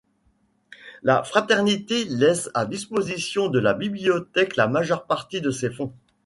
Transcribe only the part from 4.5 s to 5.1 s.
la majeure